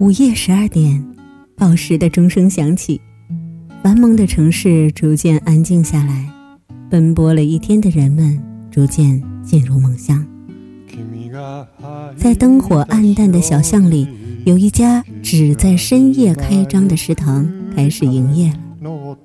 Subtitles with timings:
[0.00, 1.04] 午夜十二点，
[1.56, 3.00] 报时的钟声响起，
[3.82, 6.30] 繁忙的城市逐渐安静下来，
[6.88, 8.40] 奔波了一天的人们
[8.70, 10.24] 逐渐进入梦乡。
[12.16, 14.06] 在灯火暗淡的小巷里，
[14.44, 19.18] 有一家只在深夜开张的食堂开始营业了。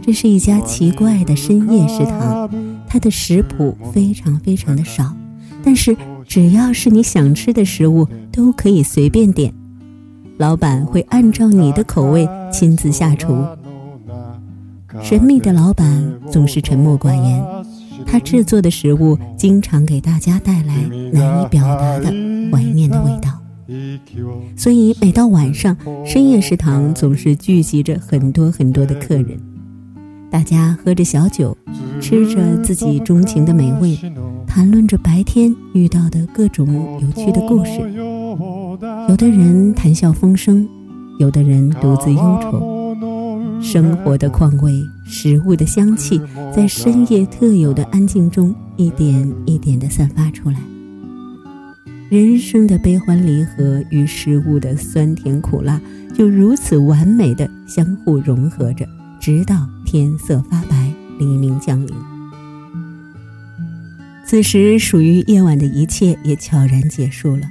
[0.00, 2.48] 这是一家奇怪的深夜食堂，
[2.88, 5.14] 它的食谱非常非常的少，
[5.62, 5.94] 但是。
[6.26, 9.52] 只要是你想吃的食物，都可以随便点，
[10.38, 13.44] 老板会按照你的口味亲自下厨。
[15.02, 17.44] 神秘的老板总是沉默寡言，
[18.06, 20.74] 他制作的食物经常给大家带来
[21.12, 22.06] 难以表达的
[22.52, 23.30] 怀念的味道。
[24.56, 29.40] 所以每到晚上，深夜食堂总是聚集着很多很多的客人，
[30.30, 31.56] 大家喝着小酒，
[32.04, 33.98] 吃着自己钟情的美味。
[34.46, 37.80] 谈论着白天遇到的各种有趣的故事，
[39.08, 40.68] 有的人谈笑风生，
[41.18, 42.94] 有的人独自忧愁。
[43.62, 46.20] 生活的况味，食物的香气，
[46.54, 50.58] 在深夜特有的安静中，一点一点地散发出来。
[52.10, 55.80] 人生的悲欢离合与食物的酸甜苦辣，
[56.12, 58.86] 就如此完美的相互融合着，
[59.18, 61.94] 直到天色发白，黎明降临。
[64.26, 67.42] 此时，属于夜晚的一切也悄然结束了。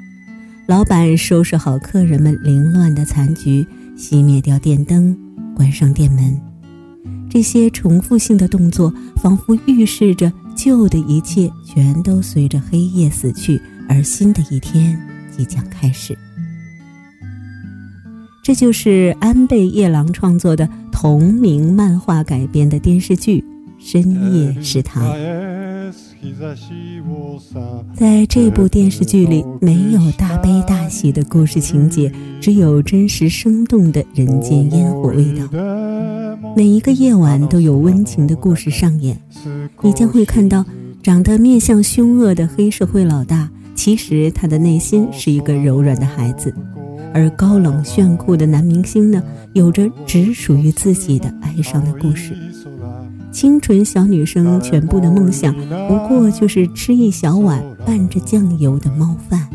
[0.65, 3.65] 老板收拾好客人们凌乱的残局，
[3.97, 5.15] 熄灭掉电灯，
[5.55, 6.39] 关上店门。
[7.29, 14.99] 这些重复性的动作，仿佛预示着旧的一切全都随着黑夜死去，而新的一天
[15.35, 16.17] 即将开始。
[18.41, 23.39] 这就是安倍夜郎创作的同名漫画改编的电视剧
[23.85, 25.03] 《深夜食堂》。
[27.93, 35.45] 在这部电视剧里，没有大悲大喜的故事情节，只有真实生动的人间烟火味道。
[36.55, 39.19] 每一个夜晚都有温情的故事上演，
[39.81, 40.63] 你将会看到
[41.01, 46.49] 长得面相凶恶的黑社会老大，其实他的内心是一个柔软的孩子；
[47.13, 52.33] 而高冷炫酷的男明星呢，有着只属于自己的哀伤的故事。
[53.33, 55.53] 清纯小女生全部的梦想，
[55.87, 59.49] 不过就是吃一小碗拌着酱油的猫饭。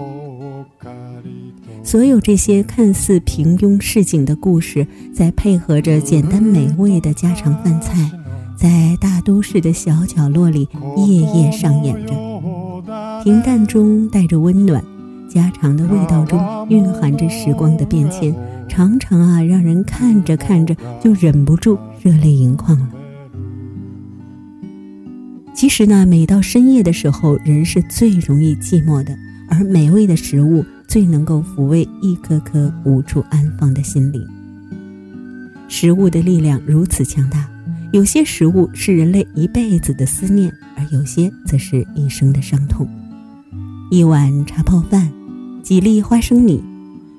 [1.85, 8.11] 所有这些看似平庸市井的故事，再配合着简单美味的家常饭菜，
[8.57, 12.13] 在大都市的小角落里夜夜上演着。
[13.23, 14.83] 平淡中带着温暖，
[15.31, 16.39] 家常的味道中
[16.69, 18.35] 蕴含着时光的变迁，
[18.69, 22.89] 常常啊，让人看着看着就忍不住热泪盈眶了。
[25.59, 29.13] 其实呢，每到深夜的时候，人是最容易寂寞的，
[29.49, 34.25] 而美味的食物最能够抚慰一颗颗无处安放的心灵。
[35.67, 37.51] 食物的力量如此强大，
[37.91, 42.89] 有些食物是人类一辈子的思念，而有些则是一生的伤痛。
[43.91, 45.13] 一碗茶泡饭，
[45.65, 46.63] 几粒花生米，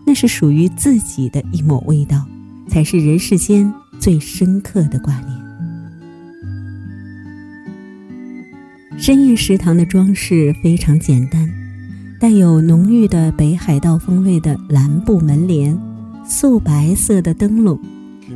[0.07, 2.25] 那是属于自己的一抹味道，
[2.69, 5.38] 才是人世间最深刻的挂念。
[9.09, 11.51] 深夜食堂的装饰非常简单，
[12.19, 15.75] 带有浓郁的北海道风味的蓝布门帘、
[16.23, 17.79] 素白色的灯笼、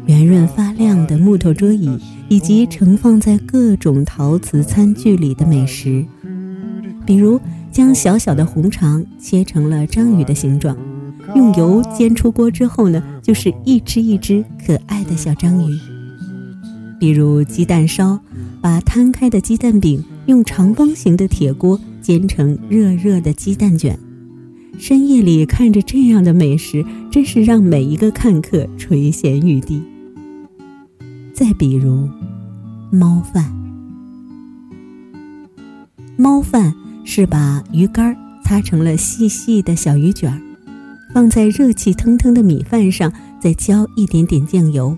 [0.07, 6.03] 圆润发亮的木头桌椅，以及盛放在各种陶瓷餐具里的美食，
[7.05, 7.39] 比如
[7.71, 10.75] 将小小的红肠切成了章鱼的形状，
[11.35, 15.77] 用油煎出锅之后呢，就是一只一只可爱的小章鱼；
[16.99, 18.19] 比如鸡蛋烧，
[18.59, 20.03] 把摊开的鸡蛋饼。
[20.25, 23.99] 用长方形的铁锅煎成热热的鸡蛋卷，
[24.79, 29.81] 深夜里看着这样的美食，真是让每一个看客垂涎欲滴。
[31.33, 32.07] 再比如，
[32.91, 33.53] 猫饭。
[36.15, 38.15] 猫饭是把鱼干
[38.45, 40.39] 擦成了细细的小鱼卷儿，
[41.13, 43.11] 放在热气腾腾的米饭上，
[43.41, 44.97] 再浇一点点酱油。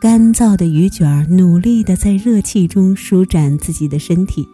[0.00, 4.48] 干燥的鱼卷儿努力地在热气中舒展自己的身体，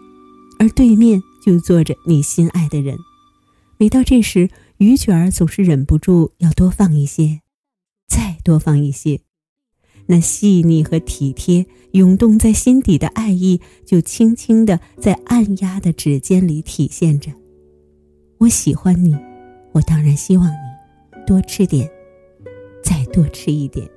[0.58, 2.98] 而对面就坐着你心爱的人。
[3.78, 7.42] 每到这时，鱼卷儿总是忍不住要多放一些，
[8.08, 9.20] 再多放一些。
[10.06, 17.30] 那细腻和体贴涌动在心底的爱意，就轻轻地在按压的指尖里体现着。
[18.38, 19.14] 我喜欢你，
[19.70, 21.88] 我当然希望你多吃点，
[22.82, 23.88] 再多吃一点。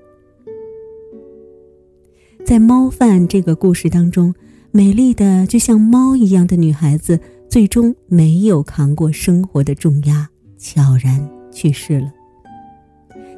[2.49, 4.33] 在猫饭这个故事当中，
[4.71, 12.11] 美丽的就像猫一样的女孩子，最终没有扛过生活的重压，悄然去世了。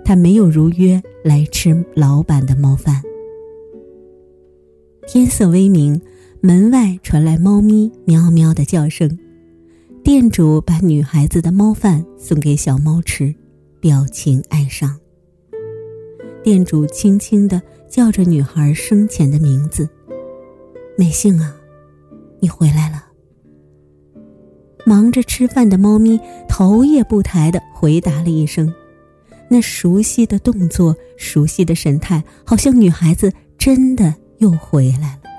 [0.06, 3.02] 他没有如约来吃老板的猫饭。
[5.06, 6.02] 天色微明，
[6.40, 9.20] 门外传来猫咪喵喵的叫声。
[10.06, 13.36] 店主把女孩子的猫饭送给小猫吃，
[13.82, 14.98] 表情哀伤。
[16.42, 17.62] 店主轻轻的
[17.92, 19.88] 叫着女孩生前的名字
[20.98, 21.54] ：“美幸啊，
[22.40, 23.06] 你回来了。”
[24.88, 26.18] 忙着吃饭的猫咪
[26.48, 28.74] 头也不抬地回答了一声，
[29.50, 35.30] 那熟悉的动作、熟悉的神态，好像女孩子真的又回来了。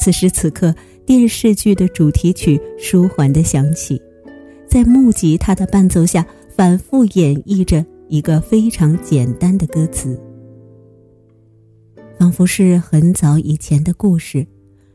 [0.00, 0.74] 此时此刻，
[1.04, 4.00] 电视剧的主题曲舒缓地响起，
[4.66, 10.18] 在木吉他的伴奏下，反复演绎着一个非常简单的歌词，
[12.18, 14.46] 仿佛是很早以前的故事。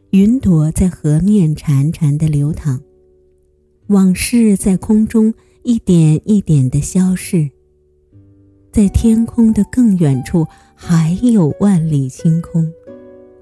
[0.09, 2.81] 云朵在河面潺潺的流淌，
[3.87, 5.33] 往事在空中
[5.63, 7.49] 一点一点的消逝。
[8.73, 10.45] 在天空的更远处，
[10.75, 12.69] 还有万里晴空，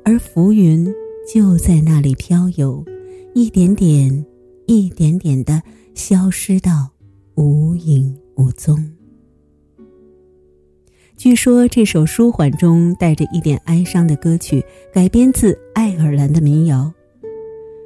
[0.04, 0.88] 而浮云
[1.34, 2.86] 就在那里飘游，
[3.34, 4.26] 一点点、
[4.68, 5.64] 一点点的
[5.96, 6.90] 消失到
[7.36, 8.99] 无影无踪。
[11.20, 14.64] 据说这首舒缓中带着一点哀伤的歌曲
[14.94, 16.90] 改编自爱尔兰的民谣，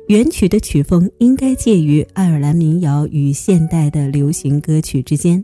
[0.08, 5.44] 原曲的曲风应该介于爱尔兰民谣与现代的流行歌曲之间，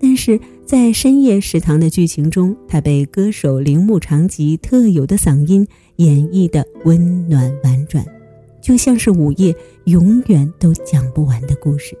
[0.00, 8.02] 但是在深夜食堂的剧情中，它被歌手铃木长吉特有的嗓音演绎的温暖婉转，
[8.62, 9.54] 就像是午夜
[9.84, 11.94] 永远都讲不完的故事。